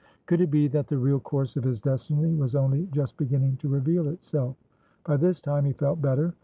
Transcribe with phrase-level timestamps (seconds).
[0.25, 3.69] Could it be that the real course of his destiny was only just beginning to
[3.69, 4.55] reveal itself?
[5.05, 6.33] By this time, he felt better.